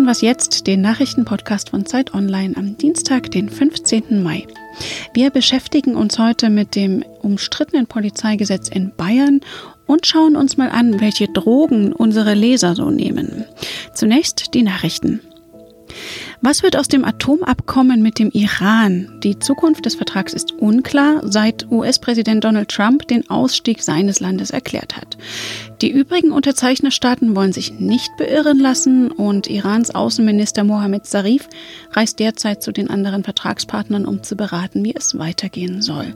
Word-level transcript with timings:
hören 0.00 0.06
was 0.08 0.22
jetzt, 0.22 0.66
den 0.66 0.80
Nachrichtenpodcast 0.80 1.70
von 1.70 1.84
Zeit 1.84 2.14
Online 2.14 2.56
am 2.56 2.78
Dienstag, 2.78 3.30
den 3.32 3.50
15. 3.50 4.22
Mai. 4.22 4.46
Wir 5.12 5.28
beschäftigen 5.28 5.94
uns 5.94 6.18
heute 6.18 6.48
mit 6.48 6.74
dem 6.74 7.04
umstrittenen 7.20 7.86
Polizeigesetz 7.86 8.70
in 8.70 8.92
Bayern 8.96 9.42
und 9.86 10.06
schauen 10.06 10.36
uns 10.36 10.56
mal 10.56 10.70
an, 10.70 11.02
welche 11.02 11.28
Drogen 11.28 11.92
unsere 11.92 12.32
Leser 12.32 12.74
so 12.74 12.88
nehmen. 12.88 13.44
Zunächst 13.92 14.54
die 14.54 14.62
Nachrichten. 14.62 15.20
Was 16.42 16.62
wird 16.62 16.74
aus 16.74 16.88
dem 16.88 17.04
Atomabkommen 17.04 18.00
mit 18.00 18.18
dem 18.18 18.30
Iran? 18.30 19.20
Die 19.22 19.38
Zukunft 19.38 19.84
des 19.84 19.94
Vertrags 19.94 20.32
ist 20.32 20.52
unklar, 20.52 21.20
seit 21.22 21.70
US-Präsident 21.70 22.44
Donald 22.44 22.70
Trump 22.70 23.06
den 23.08 23.28
Ausstieg 23.28 23.82
seines 23.82 24.20
Landes 24.20 24.50
erklärt 24.50 24.96
hat. 24.96 25.18
Die 25.82 25.90
übrigen 25.90 26.32
Unterzeichnerstaaten 26.32 27.36
wollen 27.36 27.52
sich 27.52 27.78
nicht 27.78 28.10
beirren 28.16 28.58
lassen 28.58 29.10
und 29.10 29.48
Irans 29.48 29.94
Außenminister 29.94 30.64
Mohammed 30.64 31.04
Zarif 31.04 31.46
reist 31.92 32.18
derzeit 32.18 32.62
zu 32.62 32.72
den 32.72 32.88
anderen 32.88 33.22
Vertragspartnern, 33.22 34.06
um 34.06 34.22
zu 34.22 34.34
beraten, 34.34 34.82
wie 34.82 34.94
es 34.94 35.18
weitergehen 35.18 35.82
soll. 35.82 36.14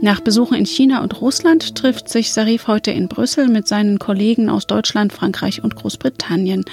Nach 0.00 0.20
Besuchen 0.20 0.56
in 0.56 0.64
China 0.64 1.02
und 1.02 1.20
Russland 1.20 1.74
trifft 1.74 2.08
sich 2.08 2.32
Zarif 2.32 2.68
heute 2.68 2.90
in 2.90 3.08
Brüssel 3.08 3.48
mit 3.48 3.68
seinen 3.68 3.98
Kollegen 3.98 4.48
aus 4.48 4.66
Deutschland, 4.66 5.12
Frankreich 5.12 5.62
und 5.62 5.74
Großbritannien. 5.76 6.64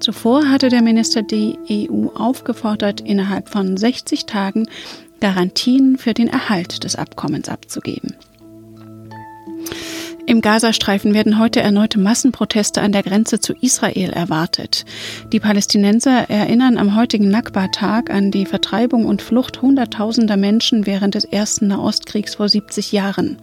Zuvor 0.00 0.48
hatte 0.50 0.68
der 0.68 0.82
Minister 0.82 1.22
die 1.22 1.58
EU 1.70 2.08
aufgefordert, 2.14 3.00
innerhalb 3.00 3.48
von 3.48 3.76
60 3.76 4.26
Tagen 4.26 4.68
Garantien 5.20 5.96
für 5.96 6.12
den 6.12 6.28
Erhalt 6.28 6.84
des 6.84 6.96
Abkommens 6.96 7.48
abzugeben. 7.48 8.14
Im 10.26 10.40
Gazastreifen 10.40 11.12
werden 11.12 11.38
heute 11.38 11.60
erneute 11.60 11.98
Massenproteste 11.98 12.80
an 12.80 12.92
der 12.92 13.02
Grenze 13.02 13.40
zu 13.40 13.52
Israel 13.60 14.10
erwartet. 14.10 14.86
Die 15.32 15.38
Palästinenser 15.38 16.30
erinnern 16.30 16.78
am 16.78 16.96
heutigen 16.96 17.28
Nakba-Tag 17.28 18.08
an 18.08 18.30
die 18.30 18.46
Vertreibung 18.46 19.04
und 19.04 19.20
Flucht 19.20 19.60
hunderttausender 19.60 20.38
Menschen 20.38 20.86
während 20.86 21.14
des 21.14 21.24
ersten 21.24 21.68
Nahostkriegs 21.68 22.36
vor 22.36 22.48
70 22.48 22.92
Jahren. 22.92 23.36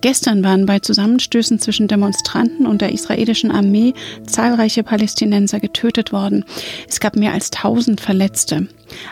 Gestern 0.00 0.42
waren 0.42 0.64
bei 0.64 0.78
Zusammenstößen 0.78 1.58
zwischen 1.58 1.86
Demonstranten 1.86 2.64
und 2.64 2.80
der 2.80 2.92
israelischen 2.92 3.50
Armee 3.50 3.92
zahlreiche 4.26 4.82
Palästinenser 4.82 5.60
getötet 5.60 6.12
worden. 6.12 6.46
Es 6.88 6.98
gab 6.98 7.16
mehr 7.16 7.34
als 7.34 7.52
1000 7.52 8.00
Verletzte. 8.00 8.68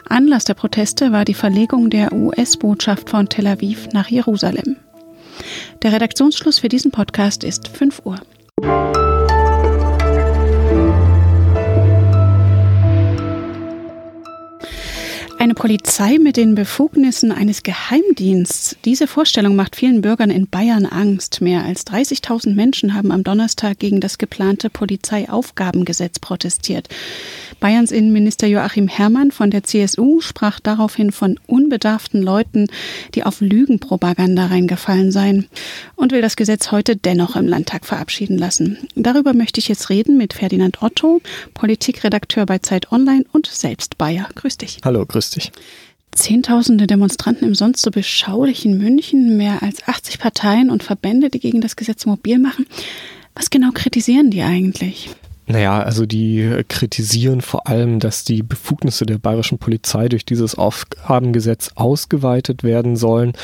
Anlass 0.09 0.45
der 0.45 0.55
Proteste 0.55 1.13
war 1.13 1.27
die 1.27 1.35
Verlegung 1.35 1.91
der 1.91 2.15
US-Botschaft 2.15 3.11
von 3.11 3.29
Tel 3.29 3.47
Aviv 3.47 3.89
nach 3.93 4.09
Jerusalem. 4.09 4.77
Der 5.83 5.93
Redaktionsschluss 5.93 6.59
für 6.59 6.69
diesen 6.69 6.91
Podcast 6.91 7.45
ist 7.45 7.69
5 7.69 8.03
Uhr. 8.05 8.17
Eine 15.39 15.53
Polizei 15.53 16.17
mit 16.19 16.39
den 16.39 16.55
Befugnissen 16.55 17.31
eines 17.31 17.63
Geheimdiensts. 17.63 18.77
Diese 18.87 19.07
Vorstellung 19.07 19.57
macht 19.57 19.77
vielen 19.77 20.01
Bürgern 20.01 20.31
in 20.31 20.49
Bayern 20.49 20.87
Angst. 20.87 21.43
Mehr 21.43 21.65
als 21.65 21.87
30.000 21.87 22.55
Menschen 22.55 22.95
haben 22.95 23.13
am 23.13 23.25
Donnerstag 23.25 23.79
gegen 23.79 24.01
das 24.01 24.17
geplante 24.17 24.71
Polizeiaufgabengesetz 24.71 26.19
protestiert. 26.19 26.89
Bayerns 27.61 27.93
Innenminister 27.93 28.47
Joachim 28.47 28.89
Herrmann 28.89 29.31
von 29.31 29.51
der 29.51 29.63
CSU 29.63 30.21
sprach 30.21 30.61
daraufhin 30.61 31.13
von 31.13 31.39
unbedarften 31.47 32.23
Leuten, 32.23 32.69
die 33.15 33.25
auf 33.25 33.41
Lügenpropaganda 33.41 34.47
reingefallen 34.47 35.13
seien 35.13 35.47
und 35.97 36.13
will 36.13 36.23
das 36.23 36.37
Gesetz 36.37 36.73
heute 36.73 36.97
dennoch 36.97 37.37
im 37.37 37.47
Landtag 37.49 37.87
verabschieden 37.87 38.39
lassen. 38.39 38.79
Darüber 38.95 39.35
möchte 39.35 39.61
ich 39.61 39.69
jetzt 39.69 39.91
reden 39.91 40.17
mit 40.17 40.35
Ferdinand 40.35 40.83
Otto, 40.83 41.21
Politikredakteur 41.55 42.47
bei 42.47 42.59
Zeit 42.59 42.93
Online 42.93 43.25
und 43.33 43.47
selbst 43.47 43.99
Bayer. 43.99 44.29
Grüß 44.35 44.59
dich. 44.59 44.79
Hallo, 44.85 45.05
grüß 45.07 45.31
dich. 45.31 45.53
Zehntausende 46.13 46.87
Demonstranten 46.87 47.49
im 47.49 47.55
sonst 47.55 47.83
so 47.83 47.91
beschaulichen 47.91 48.79
München, 48.79 49.37
mehr 49.37 49.63
als 49.63 49.87
80 49.87 50.21
Parteien 50.21 50.71
und 50.71 50.83
Verbände, 50.83 51.29
die 51.29 51.41
gegen 51.41 51.61
das 51.61 51.75
Gesetz 51.77 52.07
mobil 52.07 52.39
machen. 52.39 52.67
Was 53.35 53.51
genau 53.51 53.71
kritisieren 53.73 54.31
die 54.31 54.43
eigentlich? 54.43 55.11
Naja, 55.47 55.83
also 55.83 56.07
die 56.07 56.65
kritisieren 56.69 57.43
vor 57.43 57.67
allem, 57.67 58.01
dass 58.01 58.25
die 58.25 58.43
Befugnisse 58.43 59.05
der 59.05 59.19
bayerischen 59.19 59.59
Polizei 59.59 60.09
durch 60.09 60.25
dieses 60.25 60.55
Aufgabengesetz 60.55 61.73
ausgeweitet 61.75 62.63
werden 62.63 62.97
sollen. 62.97 63.35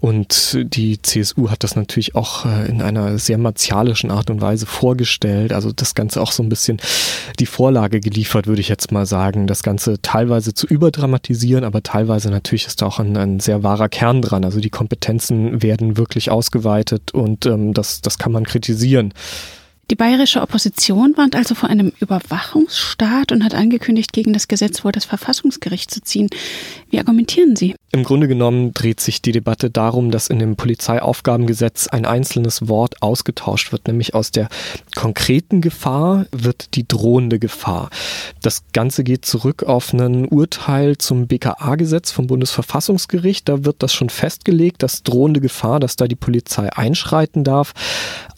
Und 0.00 0.58
die 0.62 1.02
CSU 1.02 1.50
hat 1.50 1.62
das 1.62 1.76
natürlich 1.76 2.14
auch 2.14 2.46
äh, 2.46 2.66
in 2.66 2.80
einer 2.80 3.18
sehr 3.18 3.36
martialischen 3.36 4.10
Art 4.10 4.30
und 4.30 4.40
Weise 4.40 4.64
vorgestellt. 4.64 5.52
Also 5.52 5.70
das 5.70 5.94
Ganze 5.94 6.22
auch 6.22 6.32
so 6.32 6.42
ein 6.42 6.48
bisschen 6.48 6.78
die 7.38 7.46
Vorlage 7.46 8.00
geliefert, 8.00 8.46
würde 8.46 8.62
ich 8.62 8.68
jetzt 8.68 8.90
mal 8.90 9.04
sagen. 9.04 9.46
Das 9.46 9.62
Ganze 9.62 10.00
teilweise 10.00 10.54
zu 10.54 10.66
überdramatisieren, 10.66 11.64
aber 11.64 11.82
teilweise 11.82 12.30
natürlich 12.30 12.66
ist 12.68 12.80
da 12.80 12.86
auch 12.86 13.00
ein, 13.00 13.14
ein 13.18 13.38
sehr 13.38 13.62
wahrer 13.62 13.90
Kern 13.90 14.22
dran. 14.22 14.46
Also 14.46 14.60
die 14.60 14.70
Kompetenzen 14.70 15.62
werden 15.62 15.98
wirklich 15.98 16.30
ausgeweitet 16.30 17.12
und 17.12 17.44
ähm, 17.44 17.74
das, 17.74 18.00
das 18.00 18.16
kann 18.16 18.32
man 18.32 18.44
kritisieren. 18.44 19.12
Die 19.90 19.96
bayerische 19.96 20.40
Opposition 20.40 21.16
warnt 21.16 21.34
also 21.34 21.56
vor 21.56 21.68
einem 21.68 21.90
Überwachungsstaat 21.98 23.32
und 23.32 23.42
hat 23.42 23.54
angekündigt, 23.54 24.12
gegen 24.12 24.32
das 24.32 24.46
Gesetz 24.46 24.78
vor 24.78 24.92
das 24.92 25.04
Verfassungsgericht 25.04 25.90
zu 25.90 26.00
ziehen. 26.00 26.30
Wie 26.90 27.00
argumentieren 27.00 27.56
Sie? 27.56 27.74
Im 27.90 28.04
Grunde 28.04 28.28
genommen 28.28 28.72
dreht 28.72 29.00
sich 29.00 29.20
die 29.20 29.32
Debatte 29.32 29.68
darum, 29.68 30.12
dass 30.12 30.28
in 30.28 30.38
dem 30.38 30.54
Polizeiaufgabengesetz 30.54 31.88
ein 31.88 32.06
einzelnes 32.06 32.68
Wort 32.68 33.02
ausgetauscht 33.02 33.72
wird, 33.72 33.88
nämlich 33.88 34.14
aus 34.14 34.30
der 34.30 34.48
konkreten 34.94 35.60
Gefahr 35.60 36.26
wird 36.30 36.76
die 36.76 36.86
drohende 36.86 37.40
Gefahr. 37.40 37.90
Das 38.42 38.62
Ganze 38.72 39.02
geht 39.02 39.26
zurück 39.26 39.64
auf 39.64 39.92
ein 39.92 40.24
Urteil 40.26 40.98
zum 40.98 41.26
BKA-Gesetz 41.26 42.12
vom 42.12 42.28
Bundesverfassungsgericht. 42.28 43.48
Da 43.48 43.64
wird 43.64 43.82
das 43.82 43.92
schon 43.92 44.08
festgelegt, 44.08 44.84
dass 44.84 45.02
drohende 45.02 45.40
Gefahr, 45.40 45.80
dass 45.80 45.96
da 45.96 46.06
die 46.06 46.14
Polizei 46.14 46.72
einschreiten 46.72 47.42
darf 47.42 47.74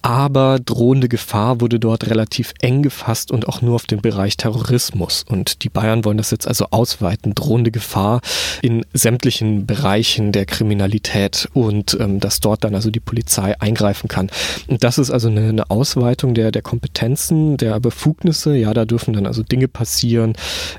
aber 0.02 0.58
drohende 0.58 1.08
Gefahr 1.08 1.41
wurde 1.60 1.78
dort 1.78 2.08
relativ 2.08 2.54
eng 2.60 2.82
gefasst 2.82 3.30
und 3.30 3.48
auch 3.48 3.62
nur 3.62 3.74
auf 3.74 3.86
den 3.86 4.00
Bereich 4.00 4.36
Terrorismus. 4.36 5.24
Und 5.28 5.62
die 5.64 5.68
Bayern 5.68 6.04
wollen 6.04 6.16
das 6.16 6.30
jetzt 6.30 6.46
also 6.46 6.66
ausweiten, 6.70 7.34
drohende 7.34 7.70
Gefahr 7.70 8.20
in 8.62 8.84
sämtlichen 8.92 9.66
Bereichen 9.66 10.32
der 10.32 10.46
Kriminalität 10.46 11.48
und 11.52 11.96
ähm, 12.00 12.20
dass 12.20 12.40
dort 12.40 12.64
dann 12.64 12.74
also 12.74 12.90
die 12.90 13.00
Polizei 13.00 13.58
eingreifen 13.60 14.08
kann. 14.08 14.30
Und 14.68 14.84
das 14.84 14.98
ist 14.98 15.10
also 15.10 15.28
eine, 15.28 15.48
eine 15.48 15.70
Ausweitung 15.70 16.34
der, 16.34 16.52
der 16.52 16.62
Kompetenzen, 16.62 17.56
der 17.56 17.80
Befugnisse. 17.80 18.56
Ja, 18.56 18.72
da 18.74 18.84
dürfen 18.84 19.14
dann 19.14 19.26
also 19.26 19.42
Dinge 19.42 19.68
passieren, 19.68 20.34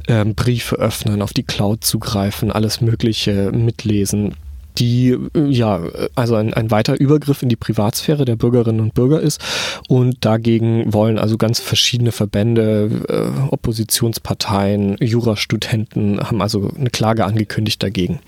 ähm, 0.08 0.36
Briefe 0.36 0.76
öffnen, 0.76 1.22
auf 1.22 1.34
die 1.34 1.44
Cloud 1.44 1.84
zugreifen, 1.84 2.52
alles 2.52 2.82
Mögliche 2.82 3.52
mitlesen 3.52 4.36
die 4.78 5.18
äh, 5.36 5.46
ja 5.48 5.82
also 6.16 6.36
ein, 6.36 6.54
ein 6.54 6.72
weiter 6.72 7.00
Übergriff 7.00 7.44
in 7.44 7.50
die 7.50 7.56
Privatsphäre 7.56 8.26
der 8.26 8.36
Bürgerinnen 8.36 8.80
und 8.80 8.94
Bürger 8.94 9.22
ist. 9.22 9.42
Und 9.88 10.26
dagegen 10.26 10.94
wollen 10.94 11.18
also 11.18 11.38
ganz 11.38 11.60
verschiedene 11.60 12.12
Verbände, 12.12 12.90
äh, 13.10 13.50
Oppositionsparteien, 13.52 14.98
Jurastudenten 15.00 16.20
haben 16.20 16.42
also 16.42 16.72
eine 16.78 16.90
Klage 16.90 17.26
angekündigt 17.26 17.82
dagegen. 17.82 18.20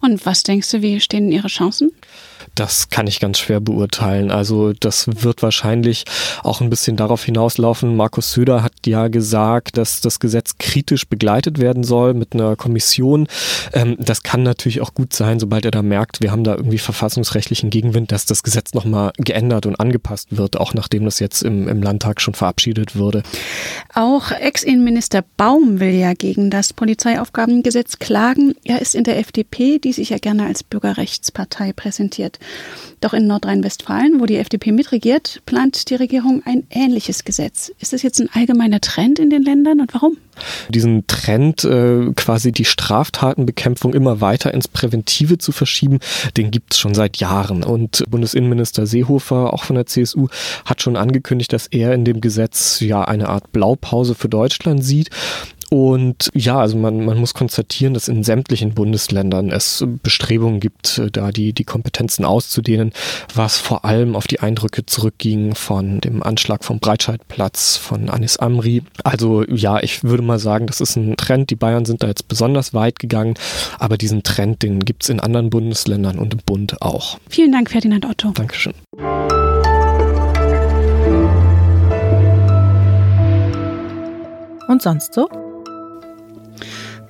Und 0.00 0.24
was 0.26 0.42
denkst 0.42 0.70
du, 0.70 0.82
wie 0.82 1.00
stehen 1.00 1.30
Ihre 1.30 1.48
Chancen? 1.48 1.92
Das 2.54 2.90
kann 2.90 3.06
ich 3.06 3.18
ganz 3.18 3.38
schwer 3.38 3.60
beurteilen. 3.60 4.30
Also 4.30 4.72
das 4.72 5.06
wird 5.22 5.42
wahrscheinlich 5.42 6.04
auch 6.42 6.60
ein 6.60 6.68
bisschen 6.68 6.96
darauf 6.96 7.24
hinauslaufen. 7.24 7.96
Markus 7.96 8.32
Söder 8.32 8.62
hat 8.62 8.72
ja 8.84 9.08
gesagt, 9.08 9.78
dass 9.78 10.00
das 10.00 10.20
Gesetz 10.20 10.58
kritisch 10.58 11.08
begleitet 11.08 11.58
werden 11.58 11.82
soll 11.82 12.12
mit 12.12 12.34
einer 12.34 12.56
Kommission. 12.56 13.26
Ähm, 13.72 13.96
das 13.98 14.22
kann 14.22 14.42
natürlich 14.42 14.82
auch 14.82 14.92
gut 14.92 15.14
sein, 15.14 15.40
sobald 15.40 15.64
er 15.64 15.70
da 15.70 15.82
merkt, 15.82 16.20
wir 16.20 16.30
haben 16.30 16.44
da 16.44 16.54
irgendwie 16.54 16.78
verfassungsrechtlichen 16.78 17.70
Gegenwind, 17.70 18.12
dass 18.12 18.26
das 18.26 18.42
Gesetz 18.42 18.74
nochmal 18.74 19.12
geändert 19.16 19.64
und 19.64 19.76
angepasst 19.80 20.28
wird, 20.36 20.58
auch 20.58 20.74
nachdem 20.74 21.04
das 21.04 21.20
jetzt 21.20 21.42
im, 21.42 21.68
im 21.68 21.82
Landtag 21.82 22.20
schon 22.20 22.34
verabschiedet 22.34 22.96
wurde. 22.96 23.22
Auch 23.94 24.30
Ex-Innenminister 24.30 25.24
Baum 25.36 25.80
will 25.80 25.94
ja 25.94 26.12
gegen 26.12 26.50
das 26.50 26.72
Polizeiaufgabengesetz 26.72 27.98
klagen. 27.98 28.54
Er 28.64 28.82
ist 28.82 28.94
in 28.94 29.04
der 29.04 29.18
FDP, 29.18 29.78
die 29.78 29.92
sich 29.92 30.10
ja 30.10 30.18
gerne 30.18 30.46
als 30.46 30.62
Bürgerrechtspartei 30.62 31.72
präsentiert. 31.72 32.38
Doch 33.02 33.14
in 33.14 33.26
Nordrhein-Westfalen, 33.26 34.20
wo 34.20 34.26
die 34.26 34.36
FDP 34.36 34.70
mitregiert, 34.70 35.42
plant 35.44 35.90
die 35.90 35.96
Regierung 35.96 36.40
ein 36.44 36.62
ähnliches 36.70 37.24
Gesetz. 37.24 37.72
Ist 37.80 37.92
das 37.92 38.02
jetzt 38.02 38.20
ein 38.20 38.30
allgemeiner 38.32 38.80
Trend 38.80 39.18
in 39.18 39.28
den 39.28 39.42
Ländern 39.42 39.80
und 39.80 39.92
warum? 39.92 40.16
Diesen 40.68 41.08
Trend, 41.08 41.64
äh, 41.64 42.12
quasi 42.14 42.52
die 42.52 42.64
Straftatenbekämpfung 42.64 43.92
immer 43.92 44.20
weiter 44.20 44.54
ins 44.54 44.68
Präventive 44.68 45.38
zu 45.38 45.50
verschieben, 45.50 45.98
den 46.36 46.52
gibt 46.52 46.74
es 46.74 46.78
schon 46.78 46.94
seit 46.94 47.16
Jahren. 47.16 47.64
Und 47.64 48.04
Bundesinnenminister 48.08 48.86
Seehofer, 48.86 49.52
auch 49.52 49.64
von 49.64 49.74
der 49.74 49.86
CSU, 49.86 50.28
hat 50.64 50.80
schon 50.80 50.96
angekündigt, 50.96 51.52
dass 51.52 51.66
er 51.66 51.94
in 51.94 52.04
dem 52.04 52.20
Gesetz 52.20 52.78
ja 52.78 53.02
eine 53.02 53.28
Art 53.28 53.50
Blaupause 53.50 54.14
für 54.14 54.28
Deutschland 54.28 54.84
sieht 54.84 55.10
Und 55.72 56.28
ja, 56.34 56.58
also 56.58 56.76
man, 56.76 57.02
man 57.02 57.16
muss 57.16 57.32
konstatieren, 57.32 57.94
dass 57.94 58.06
in 58.06 58.24
sämtlichen 58.24 58.74
Bundesländern 58.74 59.50
es 59.50 59.82
Bestrebungen 60.02 60.60
gibt, 60.60 60.98
äh, 60.98 61.10
da 61.10 61.30
die, 61.30 61.54
die 61.54 61.64
Kompetenzen 61.64 62.26
auszudehnen, 62.26 62.92
was 63.34 63.56
vor 63.56 63.86
allem 63.86 64.14
auf 64.14 64.26
die 64.26 64.40
Eindrücke 64.40 64.84
zurückging 64.84 65.54
von 65.54 66.02
dem 66.02 66.22
Anschlag 66.22 66.62
vom 66.62 66.78
Breitscheidplatz 66.78 67.78
von 67.78 68.10
Anis 68.10 68.36
Amri. 68.36 68.82
Also 69.02 69.44
ja, 69.48 69.82
ich 69.82 70.04
würde 70.04 70.22
mal 70.22 70.38
sagen, 70.38 70.66
das 70.66 70.82
ist 70.82 70.96
ein 70.96 71.16
Trend. 71.16 71.48
Die 71.48 71.56
Bayern 71.56 71.86
sind 71.86 72.02
da 72.02 72.06
jetzt 72.06 72.28
besonders 72.28 72.74
weit 72.74 72.98
gegangen, 72.98 73.32
aber 73.78 73.96
diesen 73.96 74.22
Trend, 74.24 74.62
den 74.62 74.80
gibt 74.80 75.04
es 75.04 75.08
in 75.08 75.20
anderen 75.20 75.48
Bundesländern 75.48 76.18
und 76.18 76.34
im 76.34 76.40
Bund 76.44 76.82
auch. 76.82 77.16
Vielen 77.30 77.50
Dank, 77.50 77.70
Ferdinand 77.70 78.04
Otto. 78.04 78.32
Dankeschön. 78.32 78.74
Und 84.68 84.82
sonst 84.82 85.14
so? 85.14 85.41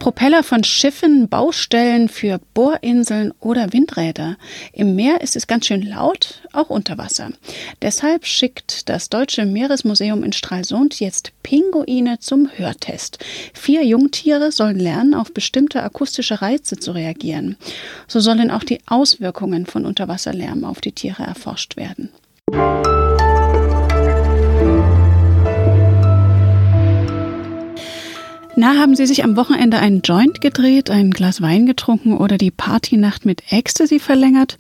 Propeller 0.02 0.42
von 0.42 0.64
Schiffen, 0.64 1.28
Baustellen 1.28 2.08
für 2.08 2.40
Bohrinseln 2.54 3.32
oder 3.38 3.72
Windräder. 3.72 4.36
Im 4.72 4.96
Meer 4.96 5.20
ist 5.20 5.36
es 5.36 5.46
ganz 5.46 5.66
schön 5.66 5.82
laut, 5.82 6.42
auch 6.52 6.70
unter 6.70 6.98
Wasser. 6.98 7.30
Deshalb 7.82 8.26
schickt 8.26 8.88
das 8.88 9.10
Deutsche 9.10 9.46
Meeresmuseum 9.46 10.24
in 10.24 10.32
Stralsund 10.32 10.98
jetzt 10.98 11.30
Pinguine 11.44 12.18
zum 12.18 12.50
Hörtest. 12.52 13.20
Vier 13.54 13.84
Jungtiere 13.84 14.50
sollen 14.50 14.80
lernen, 14.80 15.14
auf 15.14 15.32
bestimmte 15.32 15.84
akustische 15.84 16.42
Reize 16.42 16.78
zu 16.78 16.90
reagieren. 16.90 17.56
So 18.08 18.18
sollen 18.18 18.50
auch 18.50 18.64
die 18.64 18.80
Auswirkungen 18.86 19.66
von 19.66 19.86
Unterwasserlärm 19.86 20.64
auf 20.64 20.80
die 20.80 20.90
Tiere 20.90 21.22
erforscht 21.22 21.76
werden. 21.76 22.08
Na, 28.62 28.76
haben 28.76 28.94
Sie 28.94 29.06
sich 29.06 29.24
am 29.24 29.34
Wochenende 29.34 29.80
einen 29.80 30.02
Joint 30.02 30.40
gedreht, 30.40 30.88
ein 30.88 31.10
Glas 31.10 31.42
Wein 31.42 31.66
getrunken 31.66 32.16
oder 32.16 32.38
die 32.38 32.52
Partynacht 32.52 33.26
mit 33.26 33.42
Ecstasy 33.50 33.98
verlängert? 33.98 34.56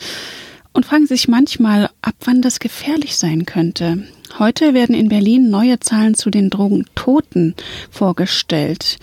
Und 0.74 0.86
fragen 0.86 1.06
sich 1.06 1.28
manchmal, 1.28 1.90
ab 2.00 2.14
wann 2.24 2.40
das 2.40 2.58
gefährlich 2.58 3.16
sein 3.16 3.44
könnte. 3.44 4.04
Heute 4.38 4.72
werden 4.72 4.94
in 4.94 5.10
Berlin 5.10 5.50
neue 5.50 5.78
Zahlen 5.80 6.14
zu 6.14 6.30
den 6.30 6.48
Drogentoten 6.48 7.54
vorgestellt. 7.90 8.98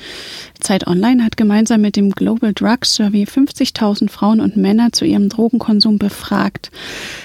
Zeit 0.59 0.87
Online 0.87 1.23
hat 1.23 1.37
gemeinsam 1.37 1.81
mit 1.81 1.95
dem 1.95 2.09
Global 2.11 2.53
Drug 2.53 2.83
Survey 2.83 3.25
50.000 3.25 4.09
Frauen 4.09 4.39
und 4.39 4.57
Männer 4.57 4.91
zu 4.91 5.05
ihrem 5.05 5.29
Drogenkonsum 5.29 5.99
befragt. 5.99 6.71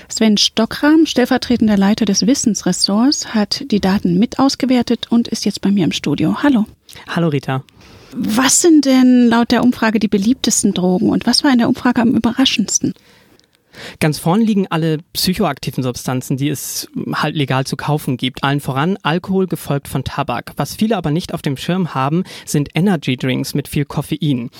Sven 0.08 0.37
Stockram, 0.37 1.06
stellvertretender 1.06 1.79
Leiter 1.79 2.05
des 2.05 2.26
Wissensressorts, 2.26 3.35
hat 3.35 3.64
die 3.70 3.81
Daten 3.81 4.19
mit 4.19 4.38
ausgewertet 4.38 5.06
und 5.08 5.29
ist 5.29 5.46
jetzt 5.46 5.62
bei 5.62 5.70
mir 5.70 5.85
im 5.85 5.93
Studio. 5.93 6.43
Hallo. 6.43 6.67
Hallo 7.08 7.29
Rita. 7.29 7.64
Was 8.12 8.61
sind 8.61 8.85
denn 8.85 9.29
laut 9.29 9.50
der 9.50 9.64
Umfrage 9.64 9.99
die 9.99 10.08
beliebtesten 10.08 10.75
Drogen 10.75 11.08
und 11.08 11.26
was 11.26 11.43
war 11.43 11.50
in 11.50 11.58
der 11.58 11.69
Umfrage 11.69 12.02
am 12.02 12.14
überraschendsten? 12.14 12.93
Ganz 14.00 14.19
vorn 14.19 14.41
liegen 14.41 14.67
alle 14.69 14.99
psychoaktiven 15.12 15.82
Substanzen, 15.82 16.37
die 16.37 16.49
es 16.49 16.88
halt 17.12 17.35
legal 17.35 17.65
zu 17.65 17.76
kaufen 17.76 18.17
gibt. 18.17 18.43
Allen 18.43 18.61
voran 18.61 18.99
Alkohol, 19.03 19.47
gefolgt 19.47 19.88
von 19.88 20.05
Tabak. 20.05 20.53
Was 20.56 20.75
viele 20.75 20.97
aber 20.97 21.11
nicht 21.11 21.35
auf 21.35 21.43
dem 21.43 21.56
Schirm 21.56 21.94
haben, 21.94 22.25
sind 22.44 22.71
Energy 22.75 23.17
Drinks 23.17 23.55
mit 23.55 23.69
viel 23.69 23.85
Koffein. 23.85 24.50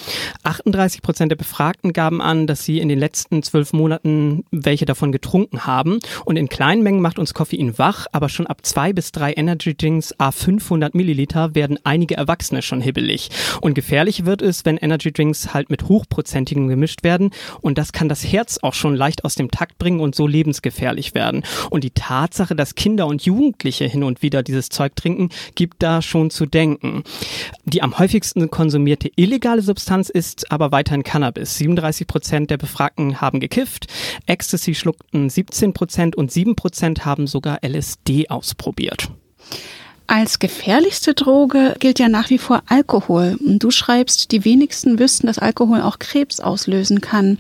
38 0.43 1.03
Prozent 1.03 1.31
der 1.31 1.37
Befragten 1.37 1.93
gaben 1.93 2.21
an, 2.21 2.47
dass 2.47 2.65
sie 2.65 2.79
in 2.79 2.89
den 2.89 2.99
letzten 2.99 3.43
zwölf 3.43 3.73
Monaten 3.73 4.45
welche 4.51 4.85
davon 4.85 5.13
getrunken 5.13 5.67
haben. 5.67 5.99
Und 6.25 6.37
in 6.37 6.49
kleinen 6.49 6.83
Mengen 6.83 7.01
macht 7.01 7.19
uns 7.19 7.35
Koffein 7.35 7.79
wach, 7.79 8.07
aber 8.13 8.29
schon 8.29 8.47
ab 8.47 8.65
zwei 8.65 8.93
bis 8.93 9.13
drei 9.13 9.33
Energy 9.33 9.75
Drinks 9.75 10.19
a 10.19 10.31
500 10.31 10.95
Milliliter 10.95 11.55
werden 11.55 11.79
einige 11.85 12.17
Erwachsene 12.17 12.63
schon 12.63 12.81
hibbelig. 12.81 13.31
Und 13.61 13.75
gefährlich 13.75 14.25
wird 14.25 14.43
es, 14.43 14.65
wenn 14.65 14.77
Energy 14.77 15.13
Drinks 15.13 15.55
halt 15.55 15.71
mit 15.71 15.89
hochprozentigen 15.89 16.69
gemischt 16.69 17.05
werden. 17.05 17.31
Und 17.61 17.79
das 17.79 17.93
kann 17.93 18.09
das 18.09 18.25
Herz 18.25 18.59
auch 18.63 18.75
schon 18.75 18.95
leicht 19.05 19.27
aus 19.27 19.35
dem 19.35 19.51
Takt 19.51 19.77
bringen 19.77 20.01
und 20.01 20.15
so 20.15 20.27
lebensgefährlich 20.27 21.15
werden. 21.15 21.43
Und 21.69 21.85
die 21.85 21.91
Tatsache, 21.91 22.57
dass 22.57 22.75
Kinder 22.75 23.07
und 23.07 23.23
Jugendliche 23.23 23.85
hin 23.85 24.03
und 24.03 24.23
wieder 24.23 24.43
dieses 24.43 24.71
Zeug 24.71 24.97
trinken, 24.97 25.29
gibt 25.55 25.83
da 25.83 26.01
schon 26.01 26.31
zu 26.31 26.47
denken. 26.47 27.03
Die 27.67 27.83
am 27.83 27.99
häufigsten 27.99 28.51
konsumierte 28.51 29.11
illegale 29.17 29.61
Substanz 29.61 30.09
ist 30.09 30.51
aber 30.51 30.73
weiterhin 30.73 31.03
Cannabis. 31.03 31.59
37 31.59 32.07
Prozent 32.07 32.51
der 32.51 32.57
Befragten 32.57 33.21
haben 33.21 33.41
gekifft, 33.41 33.89
Ecstasy 34.27 34.75
schluckten 34.75 35.29
17 35.29 35.75
Prozent 35.75 36.17
und 36.17 36.33
7 36.33 36.57
Prozent 36.57 37.05
haben 37.05 37.27
sogar 37.27 37.59
LSD 37.63 38.31
ausprobiert. 38.31 39.11
Als 40.07 40.39
gefährlichste 40.39 41.15
Droge 41.15 41.77
gilt 41.79 41.99
ja 41.99 42.11
nach 42.11 42.29
wie 42.29 42.37
vor 42.37 42.63
Alkohol. 42.67 43.39
Und 43.43 43.61
du 43.61 43.71
schreibst, 43.71 44.33
die 44.33 44.45
wenigsten 44.45 44.99
wüssten, 44.99 45.27
dass 45.27 45.39
Alkohol 45.39 45.81
auch 45.81 45.99
Krebs 45.99 46.41
auslösen 46.41 47.01
kann. 47.01 47.39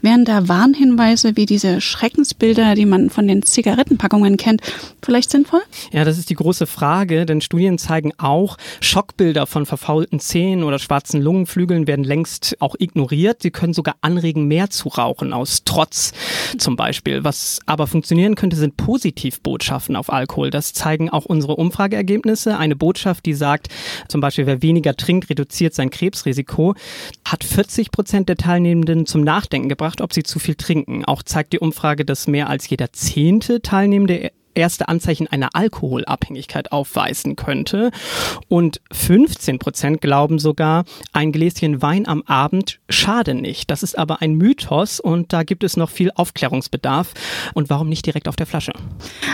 Wären 0.00 0.24
da 0.24 0.48
Warnhinweise 0.48 1.36
wie 1.36 1.44
diese 1.44 1.82
Schreckensbilder, 1.82 2.74
die 2.74 2.86
man 2.86 3.10
von 3.10 3.28
den 3.28 3.42
Zigarettenpackungen 3.42 4.38
kennt, 4.38 4.62
vielleicht 5.04 5.30
sinnvoll? 5.30 5.60
Ja, 5.92 6.04
das 6.04 6.16
ist 6.16 6.30
die 6.30 6.34
große 6.34 6.66
Frage, 6.66 7.26
denn 7.26 7.42
Studien 7.42 7.76
zeigen 7.76 8.12
auch, 8.16 8.56
Schockbilder 8.80 9.46
von 9.46 9.66
verfaulten 9.66 10.18
Zähnen 10.18 10.64
oder 10.64 10.78
schwarzen 10.78 11.20
Lungenflügeln 11.20 11.86
werden 11.86 12.04
längst 12.04 12.56
auch 12.60 12.76
ignoriert. 12.78 13.42
Sie 13.42 13.50
können 13.50 13.74
sogar 13.74 13.96
anregen, 14.00 14.48
mehr 14.48 14.70
zu 14.70 14.88
rauchen, 14.88 15.34
aus 15.34 15.64
Trotz 15.66 16.12
zum 16.56 16.76
Beispiel. 16.76 17.24
Was 17.24 17.60
aber 17.66 17.86
funktionieren 17.86 18.36
könnte, 18.36 18.56
sind 18.56 18.78
Positivbotschaften 18.78 19.96
auf 19.96 20.10
Alkohol. 20.10 20.50
Das 20.50 20.72
zeigen 20.72 21.10
auch 21.10 21.26
unsere 21.26 21.56
Umfrage 21.56 22.05
Ergebnisse. 22.06 22.56
Eine 22.56 22.76
Botschaft, 22.76 23.26
die 23.26 23.34
sagt, 23.34 23.68
zum 24.08 24.20
Beispiel, 24.20 24.46
wer 24.46 24.62
weniger 24.62 24.94
trinkt, 24.94 25.28
reduziert 25.28 25.74
sein 25.74 25.90
Krebsrisiko, 25.90 26.74
hat 27.26 27.42
40 27.42 27.90
Prozent 27.90 28.28
der 28.28 28.36
Teilnehmenden 28.36 29.06
zum 29.06 29.22
Nachdenken 29.22 29.68
gebracht, 29.68 30.00
ob 30.00 30.12
sie 30.12 30.22
zu 30.22 30.38
viel 30.38 30.54
trinken. 30.54 31.04
Auch 31.04 31.24
zeigt 31.24 31.52
die 31.52 31.58
Umfrage, 31.58 32.04
dass 32.04 32.28
mehr 32.28 32.48
als 32.48 32.68
jeder 32.68 32.92
zehnte 32.92 33.60
Teilnehmende 33.60 34.30
erste 34.56 34.88
Anzeichen 34.88 35.26
einer 35.28 35.50
Alkoholabhängigkeit 35.54 36.72
aufweisen 36.72 37.36
könnte. 37.36 37.90
Und 38.48 38.80
15 38.92 39.58
Prozent 39.58 40.00
glauben 40.00 40.38
sogar, 40.38 40.84
ein 41.12 41.32
Gläschen 41.32 41.82
Wein 41.82 42.08
am 42.08 42.22
Abend 42.22 42.80
schade 42.88 43.34
nicht. 43.34 43.70
Das 43.70 43.82
ist 43.82 43.96
aber 43.98 44.22
ein 44.22 44.34
Mythos 44.34 45.00
und 45.00 45.32
da 45.32 45.42
gibt 45.42 45.64
es 45.64 45.76
noch 45.76 45.90
viel 45.90 46.10
Aufklärungsbedarf. 46.14 47.12
Und 47.54 47.70
warum 47.70 47.88
nicht 47.88 48.06
direkt 48.06 48.28
auf 48.28 48.36
der 48.36 48.46
Flasche? 48.46 48.72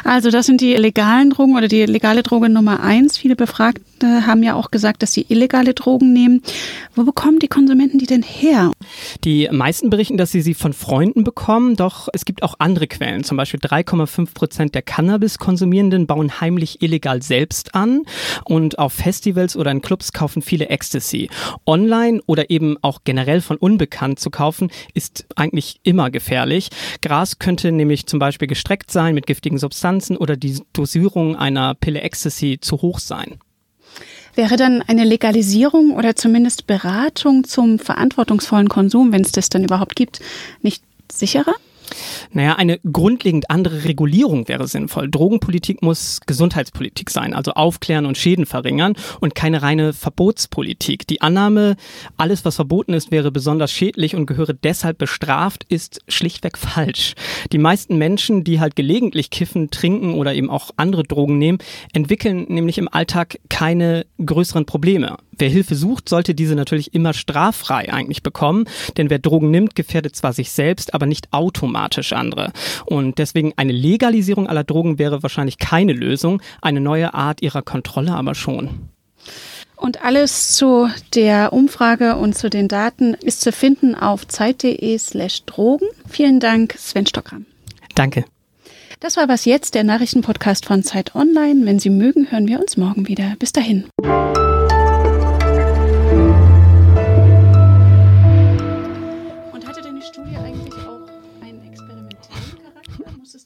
Also 0.04 0.30
das 0.30 0.46
sind 0.46 0.60
die 0.60 0.74
legalen 0.74 1.30
Drogen 1.30 1.56
oder 1.56 1.68
die 1.68 1.86
legale 1.86 2.22
Droge 2.22 2.48
Nummer 2.48 2.82
eins. 2.82 3.16
Viele 3.16 3.36
Befragte 3.36 4.26
haben 4.26 4.42
ja 4.42 4.54
auch 4.54 4.70
gesagt, 4.70 5.02
dass 5.02 5.12
sie 5.12 5.26
illegale 5.28 5.74
Drogen 5.74 6.12
nehmen. 6.12 6.42
Wo 6.94 7.04
bekommen 7.04 7.38
die 7.38 7.48
Konsumenten 7.48 7.98
die 7.98 8.06
denn 8.06 8.22
her? 8.22 8.72
Die 9.24 9.48
meisten 9.50 9.90
berichten, 9.90 10.16
dass 10.16 10.32
sie 10.32 10.42
sie 10.42 10.54
von 10.54 10.72
Freunden 10.72 11.24
bekommen, 11.24 11.76
doch 11.76 12.08
es 12.12 12.24
gibt 12.24 12.42
auch 12.42 12.54
andere 12.58 12.86
Quellen. 12.86 13.24
Zum 13.24 13.36
Beispiel 13.36 13.60
3,5 13.60 14.34
Prozent 14.34 14.74
der 14.74 14.82
Cannabis 14.82 15.11
Cannabis-Konsumierenden 15.12 16.06
bauen 16.06 16.40
heimlich 16.40 16.80
illegal 16.80 17.20
selbst 17.20 17.74
an 17.74 18.04
und 18.46 18.78
auf 18.78 18.94
Festivals 18.94 19.56
oder 19.56 19.70
in 19.70 19.82
Clubs 19.82 20.14
kaufen 20.14 20.40
viele 20.40 20.70
Ecstasy. 20.70 21.28
Online 21.66 22.22
oder 22.24 22.48
eben 22.48 22.78
auch 22.80 23.00
generell 23.04 23.42
von 23.42 23.58
unbekannt 23.58 24.18
zu 24.20 24.30
kaufen, 24.30 24.70
ist 24.94 25.26
eigentlich 25.36 25.80
immer 25.82 26.10
gefährlich. 26.10 26.70
Gras 27.02 27.38
könnte 27.38 27.72
nämlich 27.72 28.06
zum 28.06 28.20
Beispiel 28.20 28.48
gestreckt 28.48 28.90
sein 28.90 29.14
mit 29.14 29.26
giftigen 29.26 29.58
Substanzen 29.58 30.16
oder 30.16 30.38
die 30.38 30.62
Dosierung 30.72 31.36
einer 31.36 31.74
Pille 31.74 32.00
Ecstasy 32.00 32.56
zu 32.58 32.80
hoch 32.80 32.98
sein. 32.98 33.38
Wäre 34.34 34.56
dann 34.56 34.80
eine 34.80 35.04
Legalisierung 35.04 35.94
oder 35.94 36.16
zumindest 36.16 36.66
Beratung 36.66 37.44
zum 37.44 37.78
verantwortungsvollen 37.78 38.70
Konsum, 38.70 39.12
wenn 39.12 39.20
es 39.20 39.32
das 39.32 39.50
dann 39.50 39.62
überhaupt 39.62 39.94
gibt, 39.94 40.20
nicht 40.62 40.82
sicherer? 41.12 41.54
Naja, 42.32 42.56
eine 42.56 42.78
grundlegend 42.80 43.50
andere 43.50 43.84
Regulierung 43.84 44.48
wäre 44.48 44.66
sinnvoll. 44.66 45.10
Drogenpolitik 45.10 45.82
muss 45.82 46.20
Gesundheitspolitik 46.26 47.10
sein, 47.10 47.34
also 47.34 47.52
aufklären 47.52 48.06
und 48.06 48.18
Schäden 48.18 48.46
verringern 48.46 48.94
und 49.20 49.34
keine 49.34 49.62
reine 49.62 49.92
Verbotspolitik. 49.92 51.06
Die 51.06 51.20
Annahme, 51.20 51.76
alles 52.16 52.44
was 52.44 52.56
verboten 52.56 52.94
ist, 52.94 53.10
wäre 53.10 53.30
besonders 53.30 53.72
schädlich 53.72 54.14
und 54.14 54.26
gehöre 54.26 54.52
deshalb 54.52 54.98
bestraft, 54.98 55.64
ist 55.68 56.00
schlichtweg 56.08 56.58
falsch. 56.58 57.14
Die 57.52 57.58
meisten 57.58 57.98
Menschen, 57.98 58.44
die 58.44 58.60
halt 58.60 58.76
gelegentlich 58.76 59.30
kiffen, 59.30 59.70
trinken 59.70 60.14
oder 60.14 60.34
eben 60.34 60.50
auch 60.50 60.70
andere 60.76 61.02
Drogen 61.02 61.38
nehmen, 61.38 61.58
entwickeln 61.92 62.46
nämlich 62.48 62.78
im 62.78 62.88
Alltag 62.88 63.38
keine 63.48 64.06
größeren 64.24 64.66
Probleme. 64.66 65.16
Wer 65.36 65.48
Hilfe 65.48 65.74
sucht, 65.74 66.08
sollte 66.08 66.34
diese 66.34 66.54
natürlich 66.54 66.94
immer 66.94 67.14
straffrei 67.14 67.92
eigentlich 67.92 68.22
bekommen, 68.22 68.66
denn 68.96 69.10
wer 69.10 69.18
Drogen 69.18 69.50
nimmt, 69.50 69.74
gefährdet 69.74 70.14
zwar 70.14 70.32
sich 70.32 70.50
selbst, 70.50 70.94
aber 70.94 71.06
nicht 71.06 71.32
automatisch 71.32 71.81
dramatisch 71.82 72.12
andere. 72.12 72.52
Und 72.86 73.18
deswegen 73.18 73.52
eine 73.56 73.72
Legalisierung 73.72 74.46
aller 74.46 74.64
Drogen 74.64 74.98
wäre 74.98 75.22
wahrscheinlich 75.22 75.58
keine 75.58 75.92
Lösung, 75.92 76.40
eine 76.60 76.80
neue 76.80 77.14
Art 77.14 77.42
ihrer 77.42 77.62
Kontrolle 77.62 78.12
aber 78.12 78.34
schon. 78.34 78.88
Und 79.76 80.04
alles 80.04 80.54
zu 80.54 80.88
der 81.14 81.52
Umfrage 81.52 82.16
und 82.16 82.36
zu 82.38 82.48
den 82.48 82.68
Daten 82.68 83.14
ist 83.14 83.40
zu 83.40 83.50
finden 83.50 83.96
auf 83.96 84.28
zeit.de 84.28 84.96
slash 84.98 85.42
Drogen. 85.44 85.88
Vielen 86.08 86.38
Dank, 86.38 86.74
Sven 86.78 87.06
Stockram. 87.06 87.46
Danke. 87.96 88.24
Das 89.00 89.16
war 89.16 89.26
was 89.28 89.44
jetzt, 89.44 89.74
der 89.74 89.82
Nachrichtenpodcast 89.82 90.66
von 90.66 90.84
Zeit 90.84 91.16
Online. 91.16 91.66
Wenn 91.66 91.80
Sie 91.80 91.90
mögen, 91.90 92.30
hören 92.30 92.46
wir 92.46 92.60
uns 92.60 92.76
morgen 92.76 93.08
wieder. 93.08 93.34
Bis 93.40 93.50
dahin. 93.50 93.86
Und 93.98 94.12
hatte 99.66 99.82
denn 99.82 99.96
die 99.96 100.06
Studie 100.06 100.36
eigentlich 100.36 100.74
auch 100.86 101.01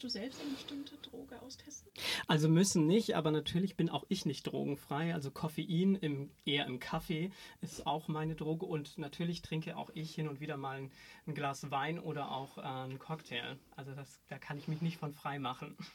bestimmte 0.06 0.96
Droge 1.02 1.40
austesten? 1.42 1.90
Also 2.26 2.48
müssen 2.48 2.86
nicht, 2.86 3.14
aber 3.14 3.30
natürlich 3.30 3.76
bin 3.76 3.90
auch 3.90 4.04
ich 4.08 4.26
nicht 4.26 4.44
drogenfrei. 4.44 5.14
Also 5.14 5.30
Koffein 5.30 5.94
im, 5.96 6.30
eher 6.44 6.66
im 6.66 6.78
Kaffee 6.78 7.30
ist 7.60 7.86
auch 7.86 8.08
meine 8.08 8.34
Droge 8.34 8.66
und 8.66 8.98
natürlich 8.98 9.42
trinke 9.42 9.76
auch 9.76 9.90
ich 9.94 10.14
hin 10.14 10.28
und 10.28 10.40
wieder 10.40 10.56
mal 10.56 10.78
ein, 10.78 10.90
ein 11.26 11.34
Glas 11.34 11.70
Wein 11.70 11.98
oder 11.98 12.30
auch 12.30 12.58
äh, 12.58 12.62
einen 12.62 12.98
Cocktail. 12.98 13.58
Also 13.75 13.92
das, 13.92 14.20
da 14.28 14.38
kann 14.38 14.58
ich 14.58 14.68
mich 14.68 14.82
nicht 14.82 14.98
von 14.98 15.12
frei 15.12 15.38
machen. 15.38 15.76